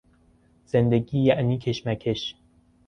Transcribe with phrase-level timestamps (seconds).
[0.65, 2.35] زندگی یعنی کشمکش